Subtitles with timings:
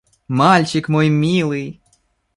[0.39, 1.67] Мальчик мой милый!